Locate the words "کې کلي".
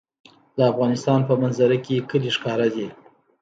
1.85-2.29